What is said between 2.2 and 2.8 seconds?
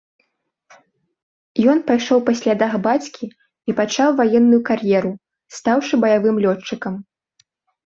па слядах